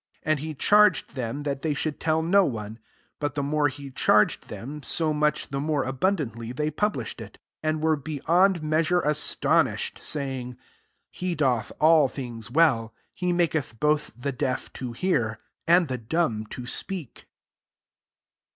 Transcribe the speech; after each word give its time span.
36 0.23 0.27
And 0.31 0.39
he 0.39 0.53
charged 0.55 1.13
them 1.13 1.43
that 1.43 1.61
they 1.61 1.75
should 1.75 1.99
tell 1.99 2.23
no 2.23 2.43
one: 2.43 2.79
but 3.19 3.35
the 3.35 3.43
more 3.43 3.67
he 3.67 3.91
charged 3.91 4.47
them, 4.47 4.81
so 4.81 5.13
much 5.13 5.49
the 5.49 5.59
more 5.59 5.83
abundantly 5.83 6.51
they 6.51 6.71
published 6.71 7.21
it; 7.21 7.37
37 7.61 7.69
and 7.69 7.83
were 7.83 7.95
beyond 7.95 8.63
measure 8.63 9.01
astonished, 9.01 9.99
say 10.03 10.39
ing," 10.39 10.57
He 11.21 11.35
doth 11.35 11.71
all 11.79 12.07
things 12.07 12.49
well; 12.49 12.95
he 13.13 13.31
maketh 13.31 13.79
both 13.79 14.09
the 14.17 14.31
deaf 14.31 14.73
to 14.73 14.91
hear, 14.93 15.37
and 15.67 15.87
the 15.87 15.99
dumb 15.99 16.47
to 16.47 16.65
speak." 16.65 17.27